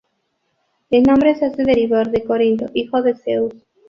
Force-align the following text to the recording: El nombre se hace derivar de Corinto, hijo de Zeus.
El 0.89 1.03
nombre 1.03 1.35
se 1.35 1.45
hace 1.45 1.63
derivar 1.63 2.09
de 2.09 2.23
Corinto, 2.23 2.65
hijo 2.73 3.03
de 3.03 3.13
Zeus. 3.13 3.53